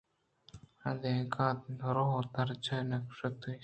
[0.87, 1.47] آ تنیگہ
[1.79, 3.59] دور ءُ درٛاج نہ شُتگ اِتنت